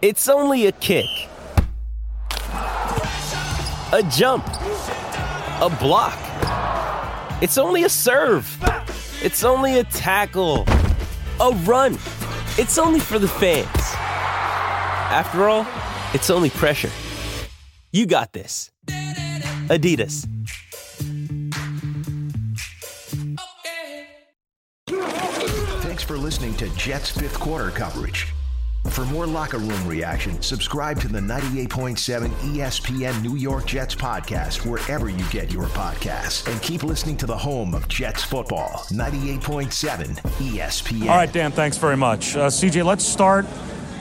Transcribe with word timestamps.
It's 0.00 0.28
only 0.28 0.66
a 0.66 0.72
kick, 0.72 1.06
a 2.52 4.08
jump, 4.12 4.46
a 4.46 5.76
block. 5.80 6.16
It's 7.42 7.58
only 7.58 7.82
a 7.82 7.88
serve. 7.88 8.46
It's 9.24 9.42
only 9.42 9.80
a 9.80 9.82
tackle, 9.82 10.66
a 11.40 11.50
run. 11.64 11.94
It's 12.58 12.78
only 12.78 13.00
for 13.00 13.18
the 13.18 13.26
fans. 13.26 13.66
After 15.10 15.48
all, 15.48 15.66
it's 16.14 16.30
only 16.30 16.50
pressure. 16.50 16.90
You 17.90 18.06
got 18.06 18.32
this. 18.32 18.70
Adidas. 19.66 20.28
Thanks 25.82 26.04
for 26.04 26.16
listening 26.16 26.54
to 26.54 26.68
Jets 26.76 27.10
fifth 27.10 27.40
quarter 27.40 27.72
coverage. 27.72 28.32
For 28.90 29.04
more 29.04 29.26
locker 29.26 29.58
room 29.58 29.86
reaction, 29.86 30.40
subscribe 30.42 31.00
to 31.00 31.08
the 31.08 31.20
98.7 31.20 32.28
ESPN 32.28 33.22
New 33.22 33.36
York 33.36 33.66
Jets 33.66 33.94
podcast 33.94 34.66
wherever 34.66 35.08
you 35.08 35.24
get 35.30 35.52
your 35.52 35.66
podcasts. 35.66 36.50
And 36.50 36.60
keep 36.62 36.82
listening 36.82 37.16
to 37.18 37.26
the 37.26 37.36
home 37.36 37.74
of 37.74 37.86
Jets 37.86 38.24
football, 38.24 38.86
98.7 38.90 40.20
ESPN. 40.38 41.02
All 41.02 41.16
right, 41.16 41.32
Dan, 41.32 41.52
thanks 41.52 41.76
very 41.76 41.96
much. 41.96 42.34
Uh, 42.34 42.48
CJ, 42.48 42.84
let's 42.84 43.04
start 43.04 43.46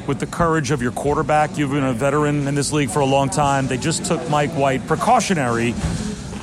with 0.07 0.19
the 0.19 0.25
courage 0.25 0.71
of 0.71 0.81
your 0.81 0.93
quarterback. 0.93 1.57
You've 1.57 1.71
been 1.71 1.83
a 1.83 1.93
veteran 1.93 2.47
in 2.47 2.55
this 2.55 2.73
league 2.73 2.89
for 2.89 2.99
a 2.99 3.05
long 3.05 3.29
time. 3.29 3.67
They 3.67 3.77
just 3.77 4.05
took 4.05 4.27
Mike 4.29 4.51
White, 4.51 4.87
precautionary, 4.87 5.75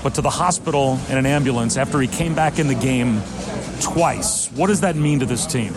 but 0.03 0.15
to 0.15 0.21
the 0.21 0.31
hospital 0.31 1.01
in 1.09 1.19
an 1.19 1.27
ambulance 1.27 1.77
after 1.77 2.01
he 2.01 2.07
came 2.07 2.35
back 2.35 2.59
in 2.59 2.69
the 2.69 2.75
game 2.75 3.21
twice. 3.81 4.47
What 4.53 4.69
does 4.69 4.83
that 4.83 4.95
mean 4.97 5.19
to 5.21 5.27
this 5.27 5.47
team? 5.47 5.75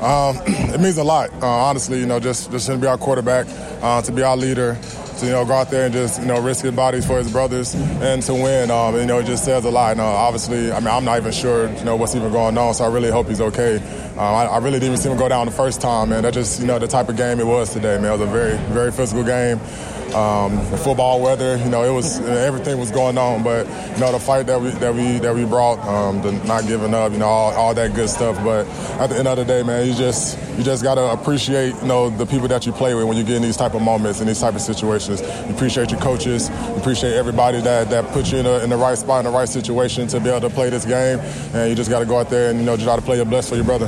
Um, 0.00 0.36
it 0.46 0.80
means 0.80 0.98
a 0.98 1.04
lot, 1.04 1.30
uh, 1.42 1.46
honestly. 1.46 1.98
You 2.00 2.06
know, 2.06 2.20
just 2.20 2.50
just 2.50 2.66
to 2.66 2.76
be 2.76 2.86
our 2.86 2.98
quarterback, 2.98 3.46
uh, 3.82 4.02
to 4.02 4.12
be 4.12 4.22
our 4.22 4.36
leader, 4.36 4.78
to 5.18 5.26
you 5.26 5.32
know 5.32 5.44
go 5.44 5.54
out 5.54 5.70
there 5.70 5.86
and 5.86 5.94
just 5.94 6.20
you 6.20 6.26
know 6.26 6.40
risk 6.40 6.64
his 6.64 6.74
bodies 6.74 7.06
for 7.06 7.18
his 7.18 7.30
brothers 7.30 7.74
and 7.74 8.22
to 8.22 8.34
win. 8.34 8.70
Um, 8.70 8.94
you 8.96 9.06
know, 9.06 9.18
it 9.18 9.26
just 9.26 9.44
says 9.44 9.64
a 9.64 9.70
lot. 9.70 9.98
Uh, 9.98 10.04
obviously, 10.04 10.72
I 10.72 10.80
mean, 10.80 10.88
I'm 10.88 11.04
not 11.04 11.18
even 11.18 11.32
sure 11.32 11.68
you 11.72 11.84
know 11.84 11.96
what's 11.96 12.14
even 12.14 12.32
going 12.32 12.56
on, 12.58 12.74
so 12.74 12.84
I 12.84 12.88
really 12.88 13.10
hope 13.10 13.28
he's 13.28 13.40
okay. 13.40 13.80
Uh, 14.16 14.20
I, 14.20 14.44
I, 14.44 14.58
really 14.58 14.78
didn't 14.78 14.94
even 14.94 14.96
see 14.98 15.10
him 15.10 15.18
go 15.18 15.28
down 15.28 15.46
the 15.46 15.52
first 15.52 15.80
time, 15.80 16.08
man. 16.10 16.22
That 16.22 16.34
just 16.34 16.60
you 16.60 16.66
know 16.66 16.78
the 16.78 16.88
type 16.88 17.08
of 17.08 17.16
game 17.16 17.40
it 17.40 17.46
was 17.46 17.72
today, 17.72 17.96
man. 17.98 18.06
It 18.06 18.18
was 18.18 18.20
a 18.22 18.26
very 18.26 18.56
very 18.72 18.92
physical 18.92 19.24
game. 19.24 19.60
Um, 20.14 20.56
the 20.70 20.78
football 20.78 21.20
weather, 21.20 21.56
you 21.58 21.68
know, 21.68 21.82
it 21.82 21.90
was 21.92 22.20
everything 22.20 22.78
was 22.78 22.90
going 22.90 23.18
on, 23.18 23.42
but 23.42 23.66
you 23.66 24.00
know 24.00 24.12
the 24.12 24.20
fight 24.20 24.46
that 24.46 24.60
we 24.60 24.70
that 24.70 24.94
we 24.94 25.18
that 25.18 25.34
we 25.34 25.44
brought, 25.44 25.78
um, 25.80 26.22
the 26.22 26.32
not 26.46 26.66
giving 26.66 26.94
up, 26.94 27.12
you 27.12 27.18
know, 27.18 27.26
all, 27.26 27.52
all 27.52 27.74
that 27.74 27.94
good 27.94 28.08
stuff. 28.08 28.42
But 28.42 28.66
at 29.00 29.08
the 29.08 29.16
end 29.16 29.28
of 29.28 29.36
the 29.36 29.44
day, 29.44 29.62
man, 29.62 29.86
you 29.86 29.94
just 29.94 30.38
you 30.56 30.62
just 30.62 30.82
gotta 30.82 31.12
appreciate 31.12 31.74
you 31.74 31.88
know 31.88 32.08
the 32.08 32.24
people 32.24 32.48
that 32.48 32.64
you 32.64 32.72
play 32.72 32.94
with 32.94 33.04
when 33.04 33.16
you 33.16 33.24
get 33.24 33.36
in 33.36 33.42
these 33.42 33.56
type 33.56 33.74
of 33.74 33.82
moments 33.82 34.20
in 34.20 34.26
these 34.26 34.40
type 34.40 34.54
of 34.54 34.62
situations. 34.62 35.05
You 35.08 35.54
appreciate 35.54 35.90
your 35.90 36.00
coaches, 36.00 36.48
you 36.48 36.76
appreciate 36.76 37.14
everybody 37.14 37.60
that 37.60 37.90
that 37.90 38.12
puts 38.12 38.32
you 38.32 38.38
in, 38.38 38.46
a, 38.46 38.58
in 38.58 38.70
the 38.70 38.76
right 38.76 38.98
spot 38.98 39.24
in 39.24 39.30
the 39.30 39.36
right 39.36 39.48
situation 39.48 40.06
to 40.08 40.20
be 40.20 40.28
able 40.28 40.48
to 40.48 40.54
play 40.54 40.70
this 40.70 40.84
game, 40.84 41.18
and 41.54 41.68
you 41.68 41.74
just 41.74 41.90
got 41.90 42.00
to 42.00 42.06
go 42.06 42.18
out 42.18 42.30
there 42.30 42.50
and 42.50 42.58
you 42.58 42.64
know 42.64 42.76
try 42.76 42.96
to 42.96 43.02
play 43.02 43.16
your 43.16 43.26
best 43.26 43.48
for 43.48 43.56
your 43.56 43.64
brother. 43.64 43.86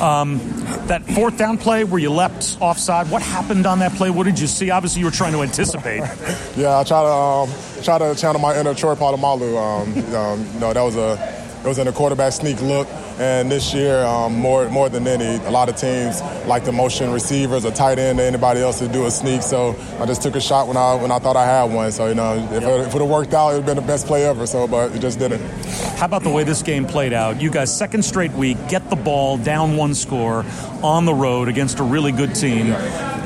Um, 0.00 0.38
that 0.86 1.04
fourth 1.04 1.36
down 1.36 1.58
play 1.58 1.82
where 1.84 2.00
you 2.00 2.10
leapt 2.10 2.56
offside, 2.60 3.10
what 3.10 3.20
happened 3.20 3.66
on 3.66 3.80
that 3.80 3.92
play? 3.92 4.10
What 4.10 4.24
did 4.24 4.38
you 4.38 4.46
see? 4.46 4.70
Obviously, 4.70 5.00
you 5.00 5.06
were 5.06 5.12
trying 5.12 5.32
to 5.32 5.42
anticipate. 5.42 5.98
yeah, 6.56 6.78
I 6.78 6.84
try 6.84 7.02
to 7.02 7.08
um, 7.08 7.50
try 7.82 7.98
to 7.98 8.14
channel 8.14 8.40
my 8.40 8.58
inner 8.58 8.74
Troy 8.74 8.94
Polamalu. 8.94 9.56
Um, 9.56 10.14
um, 10.14 10.46
you 10.54 10.60
know, 10.60 10.72
that 10.72 10.82
was 10.82 10.96
a 10.96 11.38
it 11.64 11.66
was 11.66 11.78
in 11.78 11.88
a 11.88 11.92
quarterback 11.92 12.32
sneak 12.32 12.60
look. 12.62 12.86
And 13.18 13.50
this 13.50 13.74
year, 13.74 14.04
um, 14.04 14.34
more 14.34 14.68
more 14.68 14.88
than 14.88 15.06
any, 15.06 15.44
a 15.44 15.50
lot 15.50 15.68
of 15.68 15.76
teams 15.76 16.22
like 16.46 16.64
the 16.64 16.72
motion 16.72 17.12
receivers, 17.12 17.64
a 17.64 17.72
tight 17.72 17.98
end, 17.98 18.20
or 18.20 18.22
anybody 18.22 18.60
else 18.60 18.78
to 18.78 18.88
do 18.88 19.06
a 19.06 19.10
sneak. 19.10 19.42
So 19.42 19.76
I 19.98 20.06
just 20.06 20.22
took 20.22 20.36
a 20.36 20.40
shot 20.40 20.68
when 20.68 20.76
I 20.76 20.94
when 20.94 21.10
I 21.10 21.18
thought 21.18 21.36
I 21.36 21.44
had 21.44 21.64
one. 21.64 21.90
So 21.90 22.06
you 22.06 22.14
know, 22.14 22.34
if, 22.36 22.62
yep. 22.62 22.62
it 22.62 22.92
would 22.92 23.02
have 23.02 23.10
worked 23.10 23.34
out, 23.34 23.50
it 23.50 23.54
would 23.54 23.64
have 23.64 23.66
been 23.66 23.76
the 23.76 23.82
best 23.82 24.06
play 24.06 24.24
ever. 24.24 24.46
So, 24.46 24.68
but 24.68 24.94
it 24.94 25.00
just 25.00 25.18
didn't. 25.18 25.42
How 25.98 26.06
about 26.06 26.22
the 26.22 26.30
way 26.30 26.44
this 26.44 26.62
game 26.62 26.86
played 26.86 27.12
out? 27.12 27.40
You 27.40 27.50
guys, 27.50 27.76
second 27.76 28.04
straight 28.04 28.32
week, 28.32 28.56
get 28.68 28.88
the 28.88 28.96
ball 28.96 29.36
down 29.36 29.76
one 29.76 29.94
score 29.94 30.44
on 30.82 31.04
the 31.04 31.14
road 31.14 31.48
against 31.48 31.80
a 31.80 31.82
really 31.82 32.12
good 32.12 32.34
team. 32.34 32.72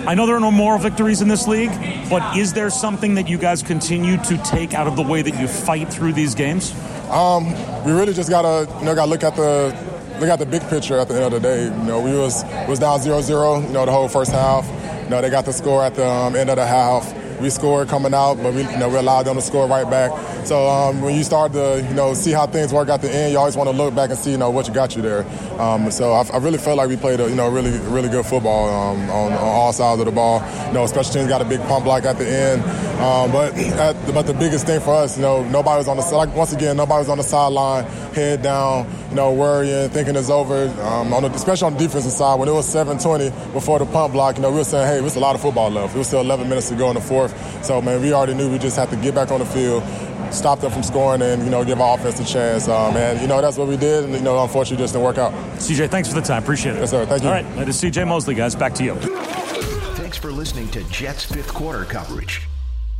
I 0.04 0.14
know 0.14 0.26
there 0.26 0.34
are 0.34 0.40
no 0.40 0.50
moral 0.50 0.80
victories 0.80 1.22
in 1.22 1.28
this 1.28 1.46
league, 1.46 1.70
but 2.10 2.36
is 2.36 2.52
there 2.52 2.70
something 2.70 3.14
that 3.14 3.28
you 3.28 3.38
guys 3.38 3.62
continue 3.62 4.16
to 4.24 4.36
take 4.38 4.74
out 4.74 4.88
of 4.88 4.96
the 4.96 5.02
way 5.02 5.22
that 5.22 5.38
you 5.40 5.46
fight 5.46 5.92
through 5.92 6.12
these 6.14 6.34
games? 6.34 6.74
Um, 7.08 7.52
we 7.84 7.92
really 7.92 8.12
just 8.12 8.28
gotta, 8.28 8.68
you 8.80 8.84
know, 8.84 8.96
gotta 8.96 9.10
look 9.10 9.22
at 9.22 9.36
the 9.36 9.76
look 10.18 10.28
at 10.28 10.40
the 10.40 10.46
big 10.46 10.62
picture 10.68 10.98
at 10.98 11.06
the 11.06 11.14
end 11.14 11.32
of 11.32 11.32
the 11.32 11.40
day. 11.40 11.64
You 11.64 11.84
know, 11.84 12.00
we 12.00 12.12
was 12.18 12.42
was 12.66 12.80
down 12.80 12.98
0-0, 12.98 13.62
you 13.64 13.72
know, 13.72 13.86
the 13.86 13.92
whole 13.92 14.08
first 14.08 14.32
half. 14.32 14.66
You 15.04 15.10
know, 15.10 15.20
they 15.20 15.30
got 15.30 15.44
the 15.44 15.52
score 15.52 15.84
at 15.84 15.94
the 15.94 16.06
um, 16.06 16.34
end 16.34 16.50
of 16.50 16.56
the 16.56 16.66
half. 16.66 17.06
We 17.42 17.50
scored 17.50 17.88
coming 17.88 18.14
out, 18.14 18.36
but 18.36 18.54
we, 18.54 18.62
you 18.62 18.78
know, 18.78 18.88
we 18.88 18.96
allowed 18.96 19.24
them 19.24 19.34
to 19.34 19.42
score 19.42 19.66
right 19.66 19.88
back. 19.90 20.12
So 20.46 20.68
um, 20.68 21.02
when 21.02 21.16
you 21.16 21.24
start 21.24 21.52
to, 21.54 21.84
you 21.86 21.94
know, 21.94 22.14
see 22.14 22.30
how 22.30 22.46
things 22.46 22.72
work 22.72 22.88
at 22.88 23.02
the 23.02 23.12
end, 23.12 23.32
you 23.32 23.38
always 23.38 23.56
want 23.56 23.68
to 23.68 23.76
look 23.76 23.94
back 23.94 24.10
and 24.10 24.18
see, 24.18 24.30
you 24.30 24.38
know, 24.38 24.50
what 24.50 24.68
you 24.68 24.74
got 24.74 24.94
you 24.94 25.02
there. 25.02 25.26
Um, 25.60 25.90
so 25.90 26.12
I, 26.12 26.22
I, 26.32 26.38
really 26.38 26.58
felt 26.58 26.78
like 26.78 26.88
we 26.88 26.96
played 26.96 27.18
a, 27.18 27.28
you 27.28 27.34
know, 27.34 27.48
really, 27.50 27.76
really 27.90 28.08
good 28.08 28.24
football 28.24 28.68
um, 28.68 29.10
on, 29.10 29.32
on, 29.32 29.38
all 29.38 29.72
sides 29.72 30.00
of 30.00 30.06
the 30.06 30.12
ball. 30.12 30.40
You 30.68 30.74
know, 30.74 30.86
special 30.86 31.12
teams 31.12 31.28
got 31.28 31.42
a 31.42 31.44
big 31.44 31.60
punt 31.62 31.84
block 31.84 32.04
at 32.04 32.16
the 32.16 32.28
end. 32.28 32.62
Um, 33.02 33.32
but 33.32 33.56
at, 33.56 34.14
but 34.14 34.22
the 34.22 34.34
biggest 34.34 34.66
thing 34.66 34.80
for 34.80 34.94
us, 34.94 35.16
you 35.16 35.22
know, 35.22 35.42
nobody 35.48 35.78
was 35.78 35.88
on 35.88 35.96
the 35.96 36.02
like 36.14 36.34
once 36.36 36.52
again, 36.52 36.76
nobody 36.76 37.00
was 37.00 37.08
on 37.08 37.18
the 37.18 37.24
sideline, 37.24 37.84
head 38.14 38.42
down, 38.42 38.86
you 39.12 39.16
know, 39.16 39.30
worrying, 39.30 39.90
thinking 39.90 40.16
it's 40.16 40.30
over. 40.30 40.68
Um, 40.80 41.12
on 41.12 41.22
the, 41.22 41.30
especially 41.32 41.66
on 41.66 41.74
the 41.74 41.78
defensive 41.80 42.12
side, 42.12 42.38
when 42.40 42.48
it 42.48 42.52
was 42.52 42.66
7:20 42.66 43.52
before 43.52 43.78
the 43.78 43.84
punt 43.84 44.14
block, 44.14 44.36
you 44.36 44.42
know, 44.42 44.50
we 44.50 44.56
were 44.56 44.64
saying, 44.64 44.86
hey, 44.86 45.06
it's 45.06 45.16
a 45.16 45.20
lot 45.20 45.34
of 45.34 45.42
football 45.42 45.70
left. 45.70 45.94
It 45.94 45.98
was 45.98 46.06
still 46.06 46.22
11 46.22 46.48
minutes 46.48 46.70
to 46.70 46.76
go 46.76 46.88
in 46.88 46.94
the 46.94 47.02
fourth. 47.02 47.34
So 47.62 47.82
man, 47.82 48.00
we 48.00 48.14
already 48.14 48.32
knew 48.32 48.50
we 48.50 48.58
just 48.58 48.74
had 48.74 48.88
to 48.88 48.96
get 48.96 49.14
back 49.14 49.30
on 49.30 49.40
the 49.40 49.46
field 49.46 49.82
stop 50.30 50.60
them 50.60 50.72
from 50.72 50.82
scoring 50.82 51.20
and 51.20 51.42
you 51.44 51.50
know 51.50 51.62
give 51.62 51.78
our 51.78 51.98
offense 51.98 52.18
a 52.18 52.24
chance. 52.24 52.66
Um, 52.66 52.96
and 52.96 53.20
you 53.20 53.26
know 53.26 53.42
that's 53.42 53.58
what 53.58 53.68
we 53.68 53.76
did. 53.76 54.04
And 54.04 54.14
you 54.14 54.22
know 54.22 54.42
unfortunately 54.42 54.82
just 54.82 54.94
didn't 54.94 55.04
work 55.04 55.18
out. 55.18 55.34
CJ, 55.58 55.90
thanks 55.90 56.08
for 56.08 56.14
the 56.14 56.22
time. 56.22 56.42
Appreciate 56.42 56.76
it. 56.76 56.80
Yes, 56.80 56.90
sir. 56.90 57.04
Thank 57.04 57.22
you. 57.22 57.28
All 57.28 57.34
right, 57.34 57.56
that 57.56 57.68
is 57.68 57.78
CJ 57.82 58.08
Mosley, 58.08 58.34
guys. 58.34 58.54
Back 58.56 58.72
to 58.76 58.84
you. 58.84 58.94
Thanks 58.94 60.16
for 60.16 60.32
listening 60.32 60.68
to 60.68 60.82
Jets 60.84 61.24
fifth 61.24 61.52
quarter 61.52 61.84
coverage. 61.84 62.48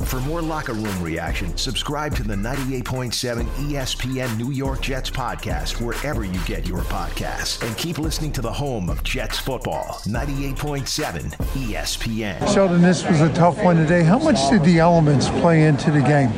For 0.05 0.19
more 0.21 0.41
locker 0.41 0.73
room 0.73 1.01
reaction, 1.01 1.55
subscribe 1.57 2.15
to 2.15 2.23
the 2.23 2.35
98.7 2.35 3.45
ESPN 3.45 4.37
New 4.37 4.51
York 4.51 4.81
Jets 4.81 5.09
podcast 5.09 5.81
wherever 5.81 6.23
you 6.23 6.39
get 6.45 6.67
your 6.67 6.81
podcasts. 6.81 7.65
And 7.65 7.75
keep 7.77 7.97
listening 7.97 8.31
to 8.33 8.41
the 8.41 8.51
home 8.51 8.89
of 8.89 9.03
Jets 9.03 9.39
football, 9.39 10.01
98.7 10.05 11.35
ESPN. 11.35 12.53
Sheldon, 12.53 12.81
this 12.81 13.07
was 13.07 13.21
a 13.21 13.33
tough 13.33 13.57
one 13.63 13.77
today. 13.77 14.03
How 14.03 14.19
much 14.19 14.49
did 14.49 14.63
the 14.63 14.79
elements 14.79 15.29
play 15.29 15.63
into 15.63 15.89
the 15.91 16.01
game? 16.01 16.29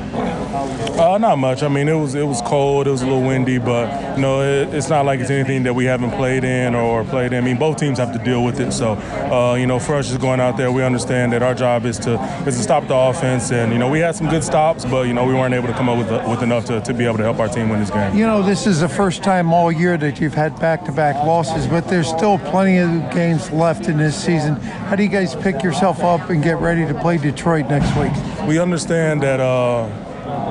Uh, 0.97 1.17
not 1.17 1.37
much. 1.37 1.61
I 1.61 1.67
mean, 1.67 1.89
it 1.89 1.93
was 1.93 2.15
it 2.15 2.23
was 2.23 2.41
cold. 2.41 2.87
It 2.87 2.91
was 2.91 3.01
a 3.01 3.05
little 3.05 3.21
windy, 3.21 3.57
but 3.57 4.15
you 4.15 4.21
know, 4.21 4.41
it, 4.41 4.73
it's 4.73 4.89
not 4.89 5.05
like 5.05 5.19
it's 5.19 5.29
anything 5.29 5.63
that 5.63 5.73
we 5.73 5.83
haven't 5.83 6.11
played 6.11 6.45
in 6.45 6.73
or 6.73 7.03
played 7.03 7.33
in. 7.33 7.43
I 7.43 7.45
mean, 7.45 7.57
both 7.57 7.77
teams 7.77 7.97
have 7.97 8.13
to 8.13 8.23
deal 8.23 8.45
with 8.45 8.61
it. 8.61 8.71
So, 8.71 8.93
uh, 8.93 9.55
you 9.55 9.67
know, 9.67 9.77
for 9.77 9.95
us 9.95 10.07
just 10.07 10.21
going 10.21 10.39
out 10.39 10.55
there, 10.55 10.71
we 10.71 10.83
understand 10.83 11.33
that 11.33 11.43
our 11.43 11.53
job 11.53 11.85
is 11.85 11.99
to 11.99 12.13
is 12.47 12.55
to 12.55 12.63
stop 12.63 12.87
the 12.87 12.95
offense. 12.95 13.51
And 13.51 13.73
you 13.73 13.77
know, 13.77 13.89
we 13.89 13.99
had 13.99 14.15
some 14.15 14.29
good 14.29 14.43
stops, 14.43 14.85
but 14.85 15.07
you 15.07 15.13
know, 15.13 15.25
we 15.25 15.33
weren't 15.33 15.53
able 15.53 15.67
to 15.67 15.73
come 15.73 15.89
up 15.89 15.97
with 15.97 16.09
with 16.29 16.41
enough 16.43 16.63
to, 16.65 16.79
to 16.79 16.93
be 16.93 17.05
able 17.05 17.17
to 17.17 17.23
help 17.23 17.39
our 17.39 17.49
team 17.49 17.67
win 17.67 17.81
this 17.81 17.91
game. 17.91 18.15
You 18.15 18.25
know, 18.25 18.41
this 18.41 18.65
is 18.65 18.79
the 18.79 18.89
first 18.89 19.21
time 19.21 19.51
all 19.53 19.71
year 19.71 19.97
that 19.97 20.21
you've 20.21 20.33
had 20.33 20.57
back-to-back 20.61 21.15
losses, 21.25 21.67
but 21.67 21.89
there's 21.89 22.07
still 22.07 22.37
plenty 22.39 22.77
of 22.77 23.13
games 23.13 23.51
left 23.51 23.89
in 23.89 23.97
this 23.97 24.15
season. 24.15 24.55
How 24.55 24.95
do 24.95 25.03
you 25.03 25.09
guys 25.09 25.35
pick 25.35 25.61
yourself 25.61 25.99
up 26.01 26.29
and 26.29 26.41
get 26.41 26.57
ready 26.59 26.85
to 26.85 26.93
play 27.01 27.17
Detroit 27.17 27.67
next 27.67 27.95
week? 27.97 28.47
We 28.47 28.59
understand 28.59 29.21
that. 29.23 29.41
Uh, 29.41 29.89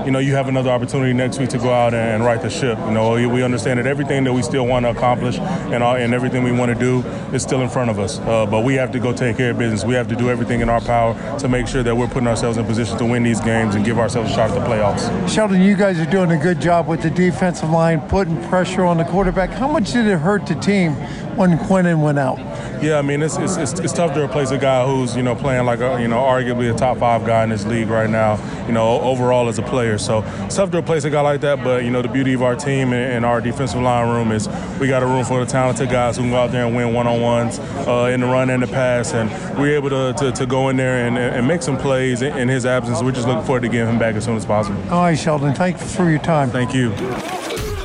you 0.05 0.11
know, 0.11 0.19
you 0.19 0.35
have 0.35 0.49
another 0.49 0.71
opportunity 0.71 1.13
next 1.13 1.39
week 1.39 1.49
to 1.51 1.59
go 1.59 1.73
out 1.73 1.95
and 1.95 2.25
right 2.25 2.41
the 2.41 2.51
ship. 2.51 2.79
You 2.79 2.91
know, 2.93 3.13
we 3.29 3.43
understand 3.43 3.79
that 3.79 3.87
everything 3.87 4.25
that 4.25 4.33
we 4.33 4.43
still 4.43 4.67
want 4.67 4.85
to 4.85 4.91
accomplish 4.91 5.39
and, 5.39 5.83
all, 5.83 5.97
and 5.97 6.13
everything 6.13 6.43
we 6.43 6.53
want 6.53 6.73
to 6.73 6.79
do 6.79 7.01
is 7.35 7.43
still 7.43 7.63
in 7.63 7.69
front 7.69 7.91
of 7.91 7.99
us. 7.99 8.19
Uh, 8.19 8.47
but 8.47 8.65
we 8.65 8.75
have 8.75 8.93
to 8.93 8.99
go 8.99 9.13
take 9.13 9.37
care 9.37 9.51
of 9.51 9.59
business. 9.59 9.85
We 9.85 9.95
have 9.95 10.09
to 10.09 10.17
do 10.17 10.31
everything 10.31 10.61
in 10.61 10.69
our 10.69 10.81
power 10.81 11.15
to 11.39 11.49
make 11.49 11.67
sure 11.67 11.83
that 11.83 11.97
we're 11.97 12.09
putting 12.09 12.29
ourselves 12.29 12.59
in 12.59 12.67
position 12.67 12.99
to 12.99 13.05
win 13.05 13.23
these 13.23 13.41
games 13.41 13.75
and 13.75 13.85
give 13.85 13.99
ourselves 13.99 14.31
a 14.31 14.35
shot 14.35 14.51
at 14.51 14.55
the 14.55 14.67
playoffs. 14.67 15.29
Sheldon, 15.29 15.63
you 15.63 15.77
guys 15.77 15.99
are 15.99 16.11
doing 16.11 16.31
a 16.31 16.39
good 16.39 16.61
job 16.61 16.87
with 16.87 17.03
the 17.03 17.11
defensive 17.11 17.71
line, 17.71 18.01
putting 18.03 18.43
pressure 18.49 18.85
on 18.85 18.99
the 18.99 19.05
quarterback. 19.05 19.51
How 19.51 19.69
much 19.69 19.93
did 19.93 20.07
it 20.07 20.19
hurt 20.19 20.47
the 20.47 20.55
team 20.57 20.97
when 21.37 21.59
Quinnen 21.59 22.03
went 22.03 22.19
out? 22.19 22.39
Yeah, 22.83 22.99
I 22.99 23.03
mean 23.03 23.23
it's, 23.23 23.37
it's, 23.37 23.57
it's, 23.57 23.73
it's, 23.81 23.93
tough 23.93 24.15
to 24.15 24.23
replace 24.23 24.51
a 24.51 24.59
guy 24.59 24.85
who's 24.85 25.17
you 25.17 25.23
know 25.23 25.35
playing 25.35 25.65
like 25.65 25.81
a 25.81 26.01
you 26.01 26.09
know 26.09 26.19
arguably 26.19 26.73
a 26.73 26.77
top 26.77 26.99
five 26.99 27.25
guy 27.25 27.45
in 27.45 27.51
this 27.51 27.65
league 27.65 27.89
right 27.89 28.11
now. 28.11 28.39
You 28.67 28.73
know 28.73 29.01
overall 29.01 29.49
as 29.49 29.59
a 29.59 29.63
player, 29.63 29.99
so 29.99 30.23
it's 30.45 30.57
tough 30.57 30.71
to 30.73 30.79
replace 30.79 31.05
a 31.05 31.11
guy 31.11 31.21
like 31.21 31.41
that. 31.43 31.63
But 31.63 31.85
you 31.85 31.91
know 31.91 32.03
the 32.03 32.09
beauty 32.09 32.35
of 32.35 32.43
our 32.43 32.57
team 32.57 32.93
and, 32.93 33.13
and 33.13 33.25
our 33.25 33.41
defensive 33.41 33.81
line 33.81 34.09
room 34.09 34.33
is 34.33 34.49
we 34.79 34.89
got 34.89 35.03
a 35.03 35.07
room 35.07 35.25
full 35.25 35.41
of 35.41 35.49
talented 35.49 35.91
guys 35.91 36.17
who 36.17 36.23
can 36.23 36.31
go 36.31 36.37
out 36.37 36.51
there 36.51 36.67
and 36.67 36.77
win 36.77 36.93
one 36.93 37.07
on 37.07 37.21
ones 37.21 37.59
uh, 37.59 38.11
in 38.13 38.21
the 38.21 38.27
run 38.27 38.51
and 38.51 38.63
the 38.63 38.67
pass, 38.67 39.15
and 39.15 39.31
we're 39.59 39.75
able 39.75 39.91
to, 39.91 40.13
to, 40.19 40.33
to 40.33 40.47
go 40.47 40.69
in 40.69 40.77
there 40.77 41.07
and, 41.07 41.19
and 41.19 41.47
make 41.47 41.63
some 41.63 41.77
plays 41.77 42.23
in, 42.23 42.37
in 42.37 42.49
his 42.49 42.67
absence. 42.67 43.03
We're 43.03 43.13
just 43.13 43.27
looking 43.27 43.45
forward 43.45 43.63
to 43.63 43.69
getting 43.69 43.89
him 43.89 43.99
back 43.99 44.15
as 44.15 44.25
soon 44.25 44.37
as 44.37 44.45
possible. 44.45 44.79
All 44.91 45.03
right, 45.03 45.19
Sheldon. 45.19 45.55
Thank 45.55 45.81
you 45.81 45.87
for 45.87 46.11
your 46.11 46.19
time. 46.19 46.51
Thank 46.51 46.75
you. 46.75 46.93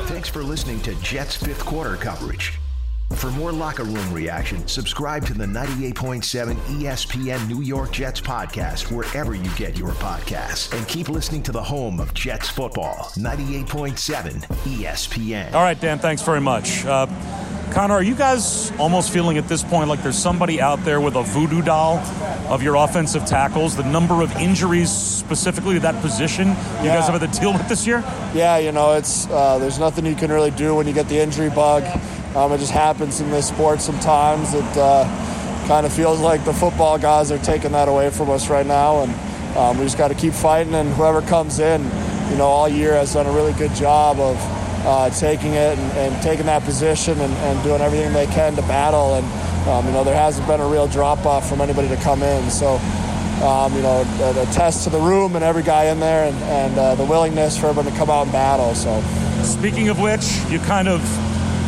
Thanks 0.06 0.28
for 0.28 0.42
listening 0.42 0.80
to 0.82 0.94
Jets 0.96 1.36
fifth 1.36 1.64
quarter 1.64 1.96
coverage. 1.96 2.59
For 3.16 3.30
more 3.32 3.52
locker 3.52 3.84
room 3.84 4.12
reaction, 4.14 4.66
subscribe 4.66 5.26
to 5.26 5.34
the 5.34 5.44
98.7 5.44 6.54
ESPN 6.80 7.48
New 7.48 7.60
York 7.60 7.92
Jets 7.92 8.20
podcast 8.20 8.90
wherever 8.90 9.34
you 9.34 9.50
get 9.56 9.76
your 9.76 9.90
podcasts. 9.90 10.72
And 10.76 10.86
keep 10.88 11.08
listening 11.10 11.42
to 11.42 11.52
the 11.52 11.62
home 11.62 12.00
of 12.00 12.14
Jets 12.14 12.48
football, 12.48 13.10
98.7 13.16 14.46
ESPN. 14.64 15.52
All 15.52 15.60
right, 15.62 15.78
Dan, 15.78 15.98
thanks 15.98 16.22
very 16.22 16.40
much. 16.40 16.86
Uh, 16.86 17.06
Connor, 17.72 17.94
are 17.94 18.02
you 18.02 18.14
guys 18.14 18.72
almost 18.78 19.12
feeling 19.12 19.36
at 19.38 19.46
this 19.48 19.62
point 19.62 19.88
like 19.88 20.02
there's 20.02 20.18
somebody 20.18 20.60
out 20.60 20.82
there 20.84 21.00
with 21.00 21.14
a 21.14 21.22
voodoo 21.22 21.60
doll 21.62 21.98
of 22.48 22.62
your 22.62 22.76
offensive 22.76 23.26
tackles? 23.26 23.76
The 23.76 23.84
number 23.84 24.22
of 24.22 24.34
injuries 24.36 24.90
specifically 24.90 25.74
to 25.74 25.80
that 25.80 26.00
position 26.00 26.48
you 26.48 26.54
Yeah. 26.84 26.96
guys 26.98 27.08
have 27.08 27.20
had 27.20 27.30
to 27.32 27.40
deal 27.40 27.52
with 27.52 27.68
this 27.68 27.86
year? 27.86 28.02
Yeah, 28.34 28.56
you 28.58 28.72
know, 28.72 28.94
it's 28.94 29.28
uh, 29.28 29.58
there's 29.58 29.78
nothing 29.78 30.06
you 30.06 30.14
can 30.16 30.32
really 30.32 30.50
do 30.52 30.74
when 30.76 30.86
you 30.86 30.94
get 30.94 31.08
the 31.08 31.20
injury 31.20 31.50
bug. 31.50 31.84
Um, 32.34 32.52
it 32.52 32.58
just 32.58 32.72
happens 32.72 33.20
in 33.20 33.30
this 33.30 33.48
sport 33.48 33.80
sometimes. 33.80 34.54
It 34.54 34.76
uh, 34.76 35.04
kind 35.66 35.84
of 35.84 35.92
feels 35.92 36.20
like 36.20 36.44
the 36.44 36.52
football 36.52 36.98
guys 36.98 37.32
are 37.32 37.38
taking 37.38 37.72
that 37.72 37.88
away 37.88 38.10
from 38.10 38.30
us 38.30 38.48
right 38.48 38.66
now, 38.66 39.02
and 39.02 39.56
um, 39.56 39.78
we 39.78 39.84
just 39.84 39.98
got 39.98 40.08
to 40.08 40.14
keep 40.14 40.32
fighting. 40.32 40.74
And 40.74 40.90
whoever 40.90 41.22
comes 41.22 41.58
in, 41.58 41.82
you 42.30 42.36
know, 42.36 42.46
all 42.46 42.68
year 42.68 42.94
has 42.94 43.14
done 43.14 43.26
a 43.26 43.32
really 43.32 43.52
good 43.54 43.74
job 43.74 44.18
of 44.20 44.36
uh, 44.86 45.10
taking 45.10 45.54
it 45.54 45.78
and, 45.78 45.92
and 45.92 46.22
taking 46.22 46.46
that 46.46 46.62
position 46.62 47.20
and, 47.20 47.32
and 47.32 47.62
doing 47.62 47.80
everything 47.80 48.12
they 48.12 48.26
can 48.26 48.54
to 48.56 48.62
battle. 48.62 49.14
And 49.14 49.68
um, 49.68 49.86
you 49.86 49.92
know, 49.92 50.04
there 50.04 50.16
hasn't 50.16 50.46
been 50.46 50.60
a 50.60 50.68
real 50.68 50.86
drop 50.88 51.26
off 51.26 51.48
from 51.48 51.60
anybody 51.60 51.88
to 51.88 51.96
come 51.96 52.22
in. 52.22 52.50
So 52.50 52.78
um, 53.42 53.74
you 53.74 53.82
know, 53.82 54.04
a, 54.20 54.42
a 54.42 54.46
test 54.52 54.84
to 54.84 54.90
the 54.90 54.98
room 54.98 55.34
and 55.34 55.42
every 55.42 55.62
guy 55.62 55.84
in 55.84 55.98
there 55.98 56.26
and, 56.26 56.36
and 56.44 56.78
uh, 56.78 56.94
the 56.94 57.04
willingness 57.04 57.58
for 57.58 57.68
everyone 57.68 57.90
to 57.90 57.98
come 57.98 58.10
out 58.10 58.24
and 58.24 58.32
battle. 58.32 58.74
So, 58.74 59.00
Speaking 59.42 59.88
of 59.88 59.98
which, 59.98 60.38
you 60.50 60.58
kind 60.58 60.88
of, 60.88 61.00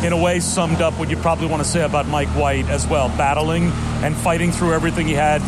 in 0.03 0.13
a 0.13 0.17
way, 0.17 0.39
summed 0.39 0.81
up 0.81 0.97
what 0.99 1.09
you 1.09 1.17
probably 1.17 1.47
want 1.47 1.63
to 1.63 1.67
say 1.67 1.81
about 1.81 2.07
Mike 2.07 2.27
White 2.29 2.67
as 2.69 2.85
well, 2.85 3.07
battling 3.09 3.71
and 4.03 4.15
fighting 4.15 4.51
through 4.51 4.73
everything 4.73 5.07
he 5.07 5.13
had 5.13 5.41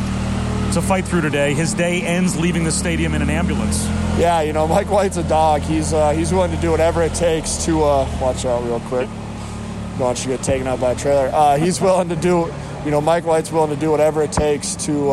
to 0.74 0.82
fight 0.82 1.06
through 1.06 1.22
today. 1.22 1.54
His 1.54 1.74
day 1.74 2.02
ends 2.02 2.38
leaving 2.38 2.64
the 2.64 2.72
stadium 2.72 3.14
in 3.14 3.22
an 3.22 3.30
ambulance. 3.30 3.86
yeah, 4.18 4.42
you 4.42 4.54
know, 4.54 4.68
Mike 4.68 4.90
White's 4.90 5.18
a 5.18 5.24
dog. 5.24 5.62
He's 5.62 5.94
uh, 5.94 6.12
he's 6.12 6.34
willing 6.34 6.52
to 6.52 6.58
do 6.58 6.72
whatever 6.72 7.02
it 7.04 7.14
takes 7.14 7.66
to 7.66 7.84
uh, 7.84 8.20
watch 8.22 8.46
out 8.46 8.64
real 8.64 8.80
quick. 8.82 9.10
Don't 9.98 10.00
want 10.00 10.26
you 10.26 10.32
get 10.32 10.44
taken 10.44 10.68
out 10.68 10.80
by 10.80 10.92
a 10.92 10.96
trailer. 10.96 11.30
Uh, 11.34 11.58
he's 11.58 11.80
willing 11.80 12.10
to 12.10 12.16
do, 12.16 12.52
you 12.84 12.92
know, 12.92 13.00
Mike 13.02 13.26
White's 13.26 13.52
willing 13.52 13.70
to 13.74 13.80
do 13.80 13.92
whatever 13.92 14.24
it 14.24 14.32
takes 14.32 14.76
to. 14.86 15.12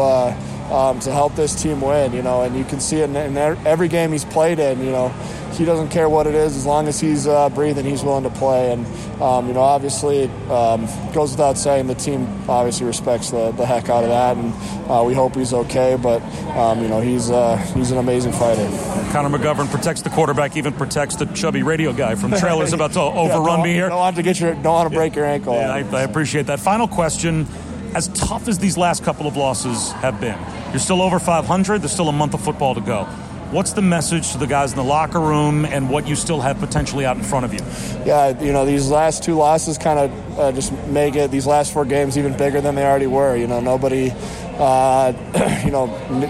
Um, 0.72 1.00
to 1.00 1.12
help 1.12 1.34
this 1.34 1.60
team 1.62 1.82
win, 1.82 2.14
you 2.14 2.22
know, 2.22 2.40
and 2.40 2.56
you 2.56 2.64
can 2.64 2.80
see 2.80 2.96
it 3.02 3.10
in, 3.10 3.14
in 3.14 3.36
every 3.36 3.88
game 3.88 4.10
he's 4.10 4.24
played 4.24 4.58
in. 4.58 4.80
You 4.80 4.90
know, 4.90 5.08
he 5.52 5.64
doesn't 5.64 5.88
care 5.88 6.08
what 6.08 6.26
it 6.26 6.34
is 6.34 6.56
as 6.56 6.66
long 6.66 6.88
as 6.88 6.98
he's 7.00 7.26
uh, 7.26 7.48
breathing, 7.50 7.84
he's 7.84 8.02
willing 8.02 8.24
to 8.24 8.30
play. 8.30 8.72
And 8.72 8.86
um, 9.20 9.48
you 9.48 9.54
know, 9.54 9.60
obviously, 9.60 10.24
um, 10.48 10.86
goes 11.12 11.32
without 11.32 11.58
saying 11.58 11.86
the 11.86 11.94
team 11.94 12.26
obviously 12.48 12.86
respects 12.86 13.30
the, 13.30 13.52
the 13.52 13.66
heck 13.66 13.88
out 13.88 14.02
of 14.02 14.10
that, 14.10 14.36
and 14.36 14.90
uh, 14.90 15.04
we 15.04 15.14
hope 15.14 15.34
he's 15.34 15.52
okay. 15.52 15.98
But 16.00 16.22
um, 16.56 16.82
you 16.82 16.88
know, 16.88 17.00
he's 17.00 17.30
uh, 17.30 17.56
he's 17.74 17.90
an 17.90 17.98
amazing 17.98 18.32
fighter. 18.32 18.66
Connor 19.12 19.36
McGovern 19.36 19.70
protects 19.70 20.02
the 20.02 20.10
quarterback, 20.10 20.56
even 20.56 20.72
protects 20.72 21.16
the 21.16 21.26
chubby 21.26 21.62
radio 21.62 21.92
guy 21.92 22.14
from 22.14 22.32
trailers 22.32 22.72
about 22.72 22.92
to 22.92 23.00
overrun 23.00 23.58
don't, 23.58 23.62
me 23.62 23.74
here. 23.74 23.88
Don't 23.88 23.98
want 23.98 24.16
to 24.16 24.22
get 24.22 24.40
your 24.40 24.54
don't 24.54 24.64
want 24.64 24.90
to 24.90 24.96
break 24.96 25.14
your 25.14 25.26
ankle. 25.26 25.54
Yeah, 25.54 25.72
I, 25.72 25.78
I 25.96 26.02
appreciate 26.02 26.46
that. 26.46 26.60
Final 26.60 26.88
question. 26.88 27.46
As 27.94 28.08
tough 28.08 28.48
as 28.48 28.58
these 28.58 28.78
last 28.78 29.04
couple 29.04 29.26
of 29.26 29.36
losses 29.36 29.92
have 29.92 30.18
been, 30.20 30.38
you're 30.70 30.78
still 30.78 31.02
over 31.02 31.18
500. 31.18 31.82
There's 31.82 31.92
still 31.92 32.08
a 32.08 32.12
month 32.12 32.32
of 32.32 32.40
football 32.40 32.74
to 32.74 32.80
go. 32.80 33.04
What's 33.52 33.74
the 33.74 33.82
message 33.82 34.32
to 34.32 34.38
the 34.38 34.46
guys 34.46 34.72
in 34.72 34.78
the 34.78 34.84
locker 34.84 35.20
room 35.20 35.66
and 35.66 35.90
what 35.90 36.08
you 36.08 36.16
still 36.16 36.40
have 36.40 36.58
potentially 36.58 37.04
out 37.04 37.18
in 37.18 37.22
front 37.22 37.44
of 37.44 37.52
you? 37.52 37.60
yeah, 38.06 38.40
you 38.40 38.50
know, 38.50 38.64
these 38.64 38.90
last 38.90 39.22
two 39.22 39.34
losses 39.34 39.76
kind 39.76 39.98
of 39.98 40.31
uh, 40.38 40.52
just 40.52 40.72
make 40.88 41.14
it 41.14 41.30
these 41.30 41.46
last 41.46 41.72
four 41.72 41.84
games 41.84 42.16
even 42.18 42.36
bigger 42.36 42.60
than 42.60 42.74
they 42.74 42.84
already 42.84 43.06
were. 43.06 43.36
You 43.36 43.46
know, 43.46 43.60
nobody, 43.60 44.10
uh, 44.58 45.12
you 45.64 45.70
know, 45.70 45.84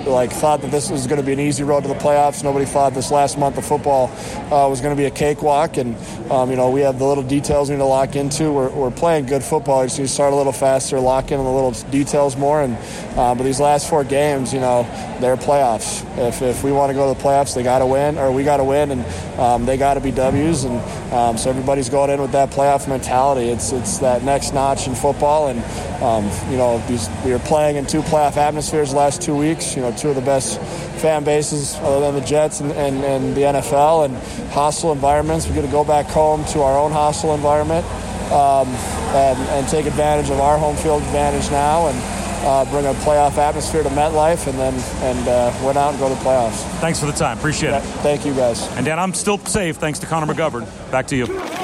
like 0.06 0.32
thought 0.32 0.62
that 0.62 0.70
this 0.70 0.90
was 0.90 1.06
going 1.06 1.20
to 1.20 1.26
be 1.26 1.32
an 1.32 1.40
easy 1.40 1.62
road 1.62 1.82
to 1.82 1.88
the 1.88 1.94
playoffs. 1.94 2.42
Nobody 2.42 2.64
thought 2.64 2.94
this 2.94 3.10
last 3.10 3.38
month 3.38 3.58
of 3.58 3.66
football 3.66 4.08
uh, 4.52 4.68
was 4.68 4.80
going 4.80 4.94
to 4.94 5.00
be 5.00 5.06
a 5.06 5.10
cakewalk. 5.10 5.76
And 5.76 5.96
um, 6.30 6.50
you 6.50 6.56
know, 6.56 6.70
we 6.70 6.80
have 6.80 6.98
the 6.98 7.04
little 7.04 7.24
details 7.24 7.68
we 7.68 7.76
need 7.76 7.80
to 7.80 7.86
lock 7.86 8.16
into. 8.16 8.52
We're, 8.52 8.70
we're 8.70 8.90
playing 8.90 9.26
good 9.26 9.42
football. 9.42 9.80
We 9.80 9.86
just 9.86 9.98
need 9.98 10.06
to 10.06 10.12
start 10.12 10.32
a 10.32 10.36
little 10.36 10.52
faster, 10.52 10.98
lock 11.00 11.30
in 11.30 11.38
on 11.38 11.44
the 11.44 11.52
little 11.52 11.72
details 11.90 12.36
more. 12.36 12.62
And 12.62 12.76
uh, 13.16 13.34
but 13.34 13.44
these 13.44 13.60
last 13.60 13.88
four 13.88 14.04
games, 14.04 14.52
you 14.52 14.60
know, 14.60 14.82
they're 15.20 15.36
playoffs. 15.36 16.02
If, 16.18 16.42
if 16.42 16.64
we 16.64 16.72
want 16.72 16.90
to 16.90 16.94
go 16.94 17.12
to 17.12 17.18
the 17.18 17.24
playoffs, 17.24 17.54
they 17.54 17.62
got 17.62 17.78
to 17.78 17.86
win, 17.86 18.18
or 18.18 18.32
we 18.32 18.44
got 18.44 18.56
to 18.58 18.64
win, 18.64 18.90
and 18.90 19.38
um, 19.38 19.66
they 19.66 19.76
got 19.76 19.94
to 19.94 20.00
be 20.00 20.10
W's. 20.10 20.64
And 20.64 20.80
um, 21.12 21.38
so 21.38 21.50
everybody's 21.50 21.88
going 21.88 22.10
in 22.10 22.20
with 22.20 22.32
that 22.32 22.50
playoff 22.50 22.88
mentality. 22.88 23.48
It's 23.48 23.72
it's 23.72 23.91
that 24.00 24.22
next 24.22 24.52
notch 24.52 24.86
in 24.86 24.94
football, 24.94 25.48
and 25.48 25.58
um, 26.02 26.24
you 26.50 26.56
know 26.56 26.78
these 26.88 27.08
we 27.24 27.32
are 27.32 27.38
playing 27.40 27.76
in 27.76 27.86
two 27.86 28.02
playoff 28.02 28.36
atmospheres 28.36 28.90
the 28.90 28.96
last 28.96 29.22
two 29.22 29.36
weeks. 29.36 29.76
You 29.76 29.82
know, 29.82 29.92
two 29.92 30.10
of 30.10 30.16
the 30.16 30.22
best 30.22 30.60
fan 31.00 31.24
bases 31.24 31.76
other 31.76 32.00
than 32.00 32.14
the 32.14 32.26
Jets 32.26 32.60
and, 32.60 32.72
and, 32.72 33.04
and 33.04 33.34
the 33.34 33.42
NFL, 33.42 34.06
and 34.06 34.16
hostile 34.52 34.92
environments. 34.92 35.46
We 35.46 35.54
get 35.54 35.62
to 35.62 35.68
go 35.68 35.84
back 35.84 36.06
home 36.06 36.44
to 36.46 36.62
our 36.62 36.78
own 36.78 36.92
hostile 36.92 37.34
environment 37.34 37.84
um, 38.30 38.68
and, 39.14 39.38
and 39.50 39.68
take 39.68 39.86
advantage 39.86 40.30
of 40.30 40.40
our 40.40 40.58
home 40.58 40.76
field 40.76 41.02
advantage 41.02 41.50
now, 41.50 41.88
and. 41.88 42.22
Uh, 42.42 42.64
bring 42.72 42.84
a 42.86 42.92
playoff 43.04 43.38
atmosphere 43.38 43.84
to 43.84 43.88
MetLife, 43.90 44.48
and 44.48 44.58
then 44.58 44.74
and 45.04 45.28
uh, 45.28 45.56
went 45.64 45.78
out 45.78 45.90
and 45.90 45.98
go 46.00 46.08
to 46.08 46.14
the 46.16 46.20
playoffs. 46.22 46.64
Thanks 46.80 46.98
for 46.98 47.06
the 47.06 47.12
time. 47.12 47.38
Appreciate 47.38 47.72
it. 47.72 47.82
Thank 48.02 48.26
you, 48.26 48.34
guys. 48.34 48.66
And 48.76 48.84
Dan, 48.84 48.98
I'm 48.98 49.14
still 49.14 49.38
safe 49.38 49.76
thanks 49.76 50.00
to 50.00 50.06
Connor 50.06 50.34
McGovern. 50.34 50.66
Back 50.90 51.06
to 51.06 51.16
you. 51.16 51.61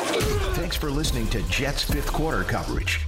For 0.78 0.92
listening 0.92 1.26
to 1.30 1.42
Jets 1.48 1.82
fifth 1.82 2.12
quarter 2.12 2.44
coverage. 2.44 3.00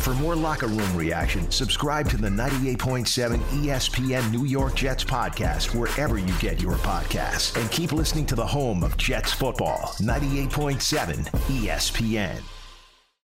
For 0.00 0.14
more 0.14 0.34
locker 0.34 0.66
room 0.66 0.96
reaction, 0.96 1.48
subscribe 1.48 2.08
to 2.08 2.16
the 2.16 2.28
98.7 2.28 3.38
ESPN 3.38 4.32
New 4.32 4.46
York 4.46 4.74
Jets 4.74 5.04
podcast 5.04 5.78
wherever 5.78 6.18
you 6.18 6.34
get 6.40 6.60
your 6.60 6.74
podcasts. 6.74 7.56
And 7.56 7.70
keep 7.70 7.92
listening 7.92 8.26
to 8.26 8.34
the 8.34 8.44
home 8.44 8.82
of 8.82 8.96
Jets 8.96 9.32
football, 9.32 9.94
98.7 10.00 11.30
ESPN. 11.30 12.42